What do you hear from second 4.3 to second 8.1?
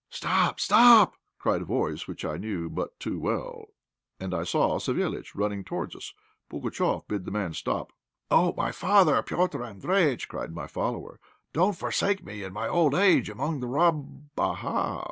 I saw Savéliitch running towards us. Pugatchéf bid the man stop.